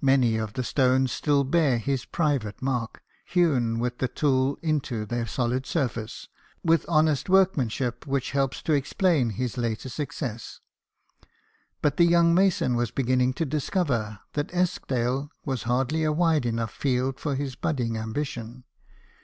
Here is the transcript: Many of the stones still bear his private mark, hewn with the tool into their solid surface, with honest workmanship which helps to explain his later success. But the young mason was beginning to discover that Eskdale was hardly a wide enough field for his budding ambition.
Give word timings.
Many 0.00 0.36
of 0.36 0.52
the 0.52 0.62
stones 0.62 1.10
still 1.10 1.42
bear 1.42 1.78
his 1.78 2.04
private 2.04 2.62
mark, 2.62 3.02
hewn 3.24 3.80
with 3.80 3.98
the 3.98 4.06
tool 4.06 4.60
into 4.62 5.04
their 5.04 5.26
solid 5.26 5.66
surface, 5.66 6.28
with 6.62 6.84
honest 6.88 7.28
workmanship 7.28 8.06
which 8.06 8.30
helps 8.30 8.62
to 8.62 8.74
explain 8.74 9.30
his 9.30 9.58
later 9.58 9.88
success. 9.88 10.60
But 11.82 11.96
the 11.96 12.04
young 12.06 12.32
mason 12.32 12.76
was 12.76 12.92
beginning 12.92 13.32
to 13.32 13.44
discover 13.44 14.20
that 14.34 14.54
Eskdale 14.54 15.32
was 15.44 15.64
hardly 15.64 16.04
a 16.04 16.12
wide 16.12 16.46
enough 16.46 16.72
field 16.72 17.18
for 17.18 17.34
his 17.34 17.56
budding 17.56 17.96
ambition. 17.96 18.62